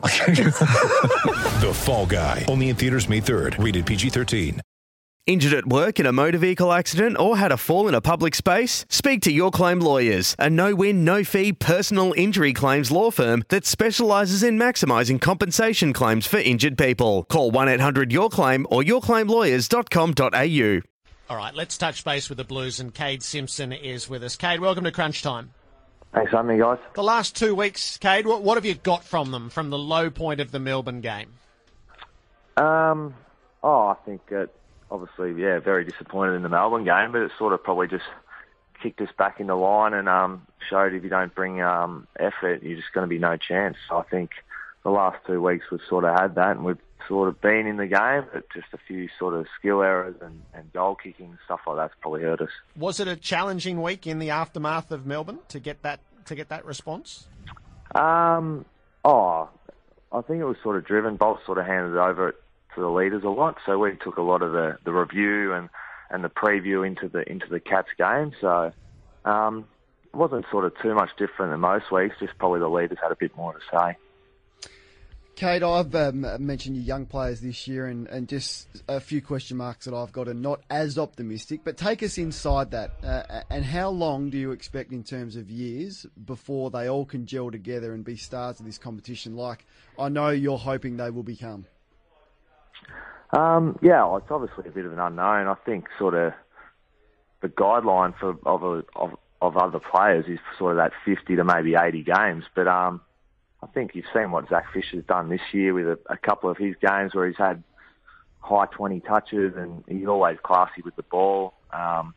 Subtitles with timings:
[1.60, 2.46] The Fall Guy.
[2.48, 3.62] Only in theaters May 3rd.
[3.62, 4.60] Rated PG-13.
[5.26, 8.34] Injured at work in a motor vehicle accident or had a fall in a public
[8.34, 8.86] space?
[8.88, 13.44] Speak to Your Claim Lawyers, a no win, no fee personal injury claims law firm
[13.50, 17.24] that specialises in maximising compensation claims for injured people.
[17.24, 20.80] Call 1 800 Your Claim or yourclaimlawyers.com.au.
[21.28, 24.36] All right, let's touch base with the Blues, and Kade Simpson is with us.
[24.36, 25.52] Kade, welcome to Crunch Time.
[26.12, 26.78] Thanks, Anthony, guys.
[26.94, 30.10] The last two weeks, Kade, what, what have you got from them from the low
[30.10, 31.34] point of the Melbourne game?
[32.56, 33.14] Um,
[33.62, 34.50] oh, I think that
[34.90, 38.04] obviously, yeah, very disappointed in the Melbourne game, but it sort of probably just
[38.82, 42.76] kicked us back into line and um, showed if you don't bring um, effort, you're
[42.76, 43.76] just going to be no chance.
[43.88, 44.30] So I think
[44.82, 47.76] the last two weeks we've sort of had that, and we've sort of been in
[47.76, 51.60] the game, but just a few sort of skill errors and, and goal kicking stuff
[51.66, 52.50] like that's probably hurt us.
[52.76, 56.48] Was it a challenging week in the aftermath of Melbourne to get that to get
[56.48, 57.26] that response?
[57.94, 58.64] Um,
[59.04, 59.48] oh,
[60.12, 61.16] I think it was sort of driven.
[61.16, 62.34] Bolt sort of handed over
[62.74, 65.68] to the leaders a lot, so we took a lot of the, the review and,
[66.10, 68.32] and the preview into the into the Cats game.
[68.40, 68.72] So
[69.24, 69.66] um,
[70.04, 72.16] it wasn't sort of too much different than most weeks.
[72.20, 73.96] Just probably the leaders had a bit more to say.
[75.36, 79.56] Kade, I've um, mentioned your young players this year and, and just a few question
[79.56, 82.92] marks that I've got are not as optimistic, but take us inside that.
[83.02, 87.24] Uh, and how long do you expect in terms of years before they all can
[87.24, 89.64] gel together and be stars of this competition like
[89.98, 91.64] I know you're hoping they will become?
[93.32, 95.46] Um, yeah, well, it's obviously a bit of an unknown.
[95.46, 96.32] I think sort of
[97.40, 101.44] the guideline for of, a, of of other players is sort of that 50 to
[101.44, 103.00] maybe 80 games, but um,
[103.62, 106.56] I think you've seen what Zac Fisher's done this year with a, a couple of
[106.56, 107.62] his games where he's had
[108.40, 111.54] high 20 touches and he's always classy with the ball.
[111.72, 112.14] Um,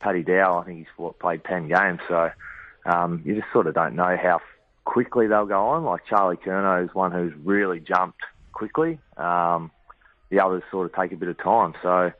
[0.00, 2.30] Paddy Dow, I think he's played 10 games, so
[2.86, 4.40] um, you just sort of don't know how
[4.84, 5.84] quickly they'll go on.
[5.84, 8.22] Like Charlie Curnow is one who's really jumped
[8.52, 8.98] quickly.
[9.16, 9.70] Um,
[10.30, 11.74] the others sort of take a bit of time.
[11.82, 12.12] So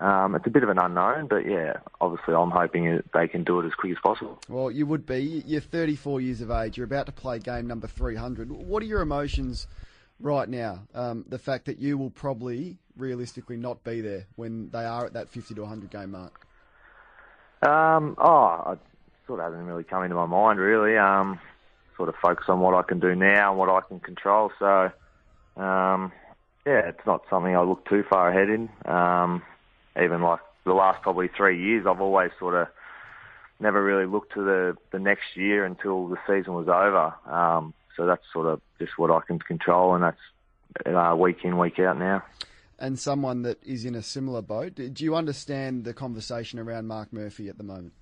[0.00, 3.60] um, it's a bit of an unknown, but yeah, obviously I'm hoping they can do
[3.60, 4.38] it as quick as possible.
[4.48, 5.42] Well, you would be.
[5.44, 6.76] You're 34 years of age.
[6.76, 8.50] You're about to play game number 300.
[8.50, 9.66] What are your emotions
[10.20, 10.84] right now?
[10.94, 15.14] Um, the fact that you will probably, realistically, not be there when they are at
[15.14, 16.46] that 50 to 100 game mark.
[17.66, 18.78] Um, oh, it
[19.26, 20.96] sort of hasn't really come into my mind really.
[20.96, 21.40] Um,
[21.96, 24.52] sort of focus on what I can do now and what I can control.
[24.60, 24.92] So,
[25.60, 26.12] um,
[26.64, 28.68] yeah, it's not something I look too far ahead in.
[30.00, 32.68] Even like the last probably three years, I've always sort of
[33.60, 37.14] never really looked to the, the next year until the season was over.
[37.32, 41.58] Um, so that's sort of just what I can control, and that's uh, week in,
[41.58, 42.22] week out now.
[42.78, 47.12] And someone that is in a similar boat, do you understand the conversation around Mark
[47.12, 47.92] Murphy at the moment?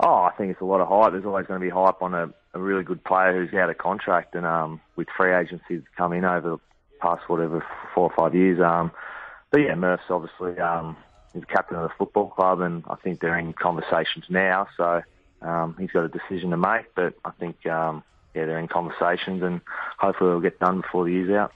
[0.00, 1.12] Oh, I think it's a lot of hype.
[1.12, 3.76] There's always going to be hype on a, a really good player who's out of
[3.76, 6.58] contract, and um, with free agencies coming in over the
[7.00, 7.64] past whatever
[7.94, 8.58] four or five years.
[8.60, 8.90] Um,
[9.54, 10.96] but yeah, Murph's obviously um,
[11.32, 14.66] he's captain of the football club, and I think they're in conversations now.
[14.76, 15.00] So
[15.42, 18.02] um, he's got a decision to make, but I think um,
[18.34, 19.60] yeah, they're in conversations, and
[19.96, 21.52] hopefully it'll get done before the year's out.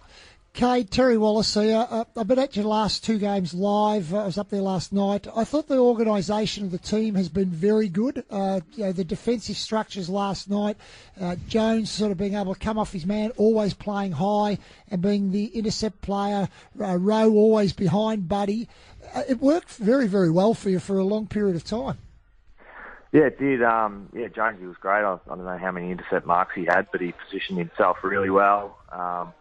[0.59, 1.87] Kade, Terry Wallace here.
[1.89, 4.13] Uh, I've been at your last two games live.
[4.13, 5.29] I was up there last night.
[5.37, 8.25] I thought the organisation of the team has been very good.
[8.29, 10.77] Uh, you know, the defensive structures last night,
[11.21, 14.59] uh, Jones sort of being able to come off his man, always playing high
[14.91, 16.49] and being the intercept player,
[16.81, 18.69] uh, Rowe always behind Buddy.
[19.15, 21.99] Uh, it worked very, very well for you for a long period of time.
[23.13, 23.63] Yeah, it did.
[23.63, 25.05] Um, yeah, Jonesy was great.
[25.05, 28.31] I, I don't know how many intercept marks he had, but he positioned himself really
[28.31, 28.77] well.
[28.91, 29.33] Um,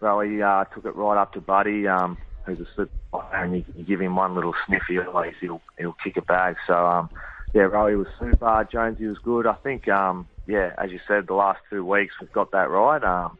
[0.00, 2.90] Rowie uh, took it right up to Buddy, um, who's a slip
[3.32, 6.56] and you, you give him one little sniff, he'll, he'll, he'll kick it back.
[6.66, 7.10] So, um,
[7.52, 8.68] yeah, Rowie was super.
[8.70, 9.46] Jonesy was good.
[9.46, 13.02] I think, um, yeah, as you said, the last two weeks we've got that right.
[13.02, 13.38] Um,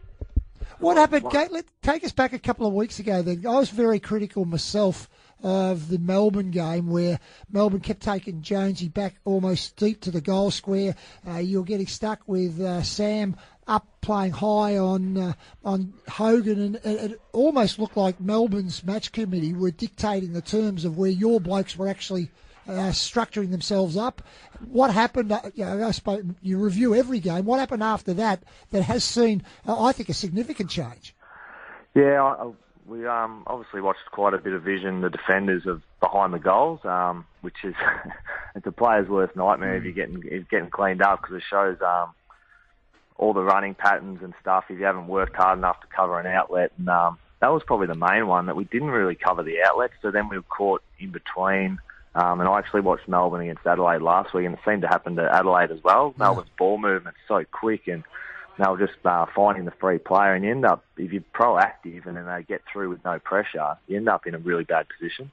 [0.78, 1.64] what happened, Kade?
[1.82, 3.22] Take us back a couple of weeks ago.
[3.22, 5.08] Then I was very critical myself
[5.42, 10.50] of the Melbourne game where Melbourne kept taking Jonesy back almost deep to the goal
[10.50, 10.96] square.
[11.28, 13.36] Uh, you're getting stuck with uh, Sam
[13.66, 15.32] up playing high on uh,
[15.64, 20.84] on Hogan, and it, it, almost looked like Melbourne's match committee were dictating the terms
[20.84, 22.30] of where your blokes were actually
[22.68, 24.22] uh, structuring themselves up.
[24.68, 25.32] What happened?
[25.32, 27.44] Uh, you know, I suppose you review every game.
[27.44, 31.14] What happened after that that has seen, uh, I think, a significant change?
[31.94, 32.50] Yeah, I,
[32.86, 36.80] we um, obviously watched quite a bit of vision, the defenders of behind the goals,
[36.84, 37.74] um, which is
[38.54, 41.76] it's a player's worst nightmare if you're getting if getting cleaned up because it shows
[41.80, 42.10] um,
[43.16, 46.26] all the running patterns and stuff if you haven't worked hard enough to cover an
[46.26, 46.72] outlet.
[46.78, 49.90] And um, that was probably the main one that we didn't really cover the outlet.
[50.02, 51.78] so then we were caught in between.
[52.14, 55.16] Um, and I actually watched Melbourne against Adelaide last week, and it seemed to happen
[55.16, 56.14] to Adelaide as well.
[56.16, 58.04] Melbourne's ball movement's so quick, and
[58.58, 62.06] they were just uh, finding the free player, and you end up, if you're proactive
[62.06, 64.86] and then they get through with no pressure, you end up in a really bad
[64.88, 65.30] position.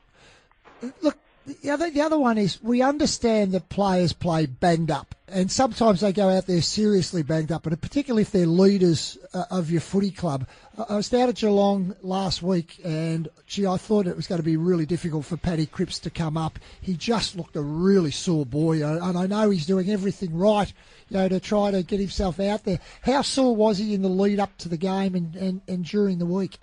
[1.01, 5.51] Look, the other, the other one is we understand that players play banged up, and
[5.51, 9.71] sometimes they go out there seriously banged up, and particularly if they're leaders uh, of
[9.71, 10.47] your footy club.
[10.89, 14.45] I was down at Geelong last week, and gee, I thought it was going to
[14.45, 16.59] be really difficult for Paddy Cripps to come up.
[16.79, 20.71] He just looked a really sore boy, and I know he's doing everything right,
[21.09, 22.79] you know, to try to get himself out there.
[23.01, 26.19] How sore was he in the lead up to the game and, and, and during
[26.19, 26.59] the week?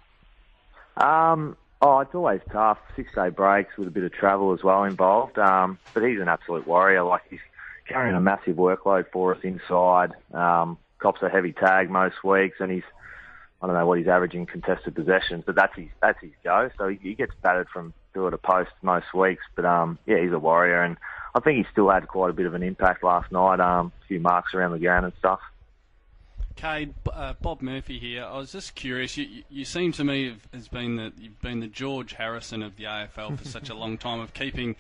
[0.96, 2.78] Um, oh, it's always tough.
[2.96, 5.38] Six day breaks with a bit of travel as well involved.
[5.38, 7.02] Um, but he's an absolute warrior.
[7.02, 7.40] Like he's
[7.86, 10.12] carrying a massive workload for us inside.
[10.32, 12.82] Um, cops a heavy tag most weeks, and he's
[13.60, 16.70] I don't know what he's averaging contested possessions, but that's his that's his go.
[16.78, 19.42] So he, he gets battered from pillar to post most weeks.
[19.54, 20.96] But um, yeah, he's a warrior, and
[21.34, 23.60] I think he still had quite a bit of an impact last night.
[23.60, 25.40] Um, a few marks around the ground and stuff.
[26.58, 28.25] Kade, uh, Bob Murphy here.
[28.25, 29.16] I was just curious.
[29.16, 32.76] You, you, you seem to me as being the you've been the George Harrison of
[32.76, 34.75] the AFL for such a long time of keeping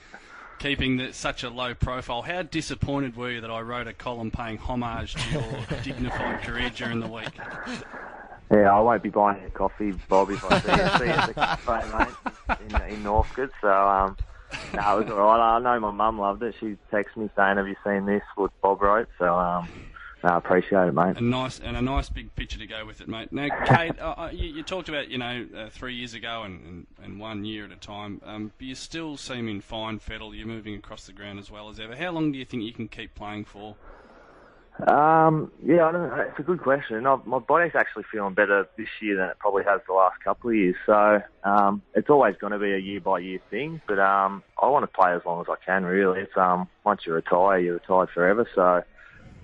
[0.58, 2.22] keeping the, such a low profile.
[2.22, 6.70] How disappointed were you that I wrote a column paying homage to your dignified career
[6.70, 7.30] during the week?
[8.50, 11.26] Yeah, I won't be buying you coffee, Bob, if I see you, see you at
[11.28, 12.08] the cafe,
[12.76, 13.52] mate, in, in Northcote.
[13.60, 14.16] So, um,
[14.74, 15.56] no, it was all right.
[15.56, 16.56] I know my mum loved it.
[16.58, 19.08] She texted me saying, "Have you seen this?" What Bob wrote.
[19.18, 19.68] So, um,
[20.22, 21.16] I appreciate it, mate.
[21.16, 23.32] A nice and a nice big picture to go with it, mate.
[23.32, 26.64] Now, Kade, uh, uh, you, you talked about you know uh, three years ago and,
[26.64, 30.34] and, and one year at a time, um, but you still seem in fine fettle.
[30.34, 31.94] You're moving across the ground as well as ever.
[31.94, 33.76] How long do you think you can keep playing for?
[34.86, 36.24] Um, yeah, I don't know.
[36.28, 37.04] It's a good question.
[37.04, 40.50] I've, my body's actually feeling better this year than it probably has the last couple
[40.50, 40.76] of years.
[40.86, 43.80] So um, it's always going to be a year by year thing.
[43.88, 45.84] But um, I want to play as long as I can.
[45.84, 48.48] Really, it's um, once you retire, you're retired forever.
[48.54, 48.84] So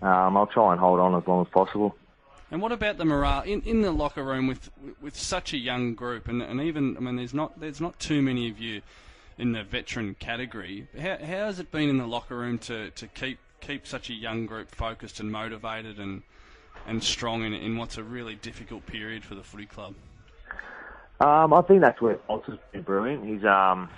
[0.05, 1.97] um, I'll try and hold on as long as possible.
[2.51, 4.71] And what about the morale in, in the locker room with
[5.01, 8.23] with such a young group, and, and even I mean, there's not there's not too
[8.23, 8.83] many of you
[9.39, 10.87] in the veteran category.
[10.97, 14.13] How, how has it been in the locker room to, to keep keep such a
[14.15, 16.23] young group focused and motivated and
[16.87, 19.95] and strong in, in what's a really difficult period for the footy club?
[21.21, 23.25] Um, I think that's where Fox has been brilliant.
[23.25, 23.89] He's um,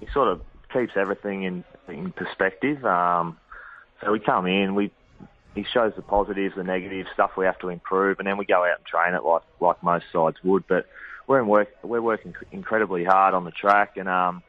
[0.00, 0.42] he sort of
[0.72, 2.84] keeps everything in in perspective.
[2.84, 3.38] Um,
[4.02, 4.90] so we come in, we
[5.54, 8.64] he shows the positives, the negatives, stuff we have to improve, and then we go
[8.64, 10.66] out and train it like like most sides would.
[10.66, 10.86] But
[11.26, 14.42] we're in work, we're working incredibly hard on the track, and um,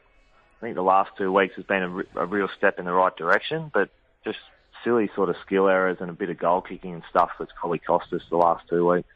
[0.58, 1.82] I think the last two weeks has been
[2.16, 3.70] a, a real step in the right direction.
[3.72, 3.90] But
[4.24, 4.38] just
[4.82, 7.78] silly sort of skill errors and a bit of goal kicking and stuff that's probably
[7.78, 9.08] cost us the last two weeks.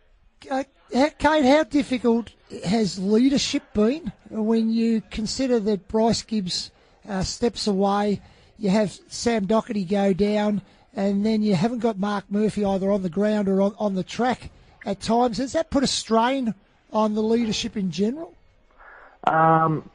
[0.50, 2.32] Uh, Kade, how difficult
[2.64, 6.70] has leadership been when you consider that Bryce Gibbs
[7.08, 8.20] uh, steps away,
[8.56, 10.62] you have Sam Docherty go down,
[10.94, 14.02] and then you haven't got Mark Murphy either on the ground or on, on the
[14.02, 14.50] track
[14.84, 15.38] at times?
[15.38, 16.54] Has that put a strain
[16.92, 18.34] on the leadership in general?
[19.24, 19.90] Um,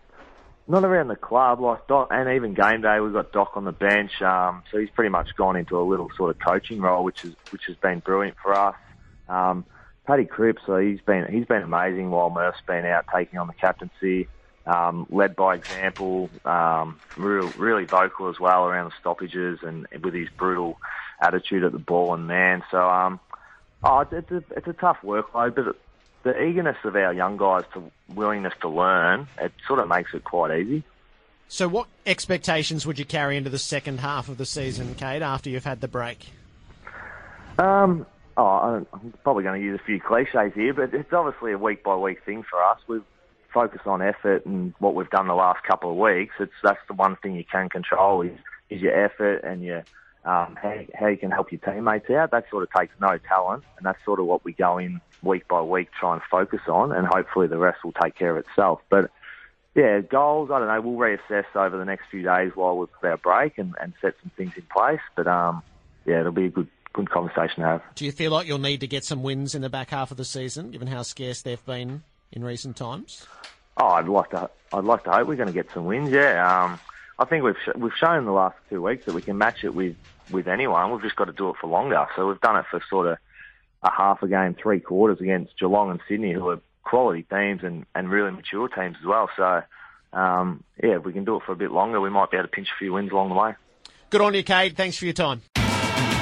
[0.68, 3.72] not around the club, like Doc, and even game day, we've got Doc on the
[3.72, 4.22] bench.
[4.22, 7.34] Um, so he's pretty much gone into a little sort of coaching role, which is
[7.50, 8.76] which has been brilliant for us.
[9.28, 9.66] Um,
[10.06, 13.54] Paddy Cripps, so he's been he's been amazing while Murph's been out taking on the
[13.54, 14.28] captaincy.
[14.66, 20.14] Um, led by example, um, real, really vocal as well around the stoppages and with
[20.14, 20.80] his brutal
[21.24, 22.64] attitude at the ball and man.
[22.70, 23.20] So, um,
[23.84, 25.78] oh, it's a, it's a tough workload, but
[26.24, 30.24] the eagerness of our young guys to willingness to learn, it sort of makes it
[30.24, 30.84] quite easy.
[31.48, 35.50] So, what expectations would you carry into the second half of the season, Kade, after
[35.50, 36.30] you've had the break?
[37.60, 38.06] Um,
[38.38, 41.84] oh, I'm probably going to use a few cliches here, but it's obviously a week
[41.84, 42.80] by week thing for us.
[42.88, 43.04] We've
[43.54, 46.34] focused on effort and what we've done the last couple of weeks.
[46.40, 48.38] It's that's the one thing you can control is
[48.70, 49.84] is your effort and your
[50.26, 52.32] um, how, how you can help your teammates out.
[52.32, 55.48] That sort of takes no talent, and that's sort of what we go in week
[55.48, 58.82] by week try and focus on, and hopefully the rest will take care of itself.
[58.90, 59.12] But
[59.76, 63.10] yeah, goals, I don't know, we'll reassess over the next few days while we've got
[63.10, 65.02] our break and, and set some things in place.
[65.16, 65.64] But um,
[66.06, 67.82] yeah, it'll be a good good conversation to have.
[67.96, 70.18] Do you feel like you'll need to get some wins in the back half of
[70.18, 73.26] the season, given how scarce they've been in recent times?
[73.78, 74.50] Oh, I'd like to.
[74.72, 76.12] I'd like to hope we're going to get some wins.
[76.12, 76.80] Yeah, um,
[77.24, 79.74] I think we've sh- we've shown the last two weeks that we can match it
[79.74, 79.96] with
[80.30, 80.92] with anyone.
[80.92, 82.06] We've just got to do it for longer.
[82.16, 83.18] So we've done it for sort of
[83.82, 87.86] a half a game, three quarters against Geelong and Sydney, who are quality teams and,
[87.96, 89.30] and really mature teams as well.
[89.38, 89.62] So,
[90.14, 92.48] um, yeah, if we can do it for a bit longer, we might be able
[92.48, 93.56] to pinch a few wins along the way.
[94.10, 94.76] Good on you, Kade.
[94.76, 95.42] Thanks for your time.